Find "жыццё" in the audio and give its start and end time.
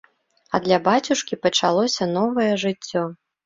2.67-3.09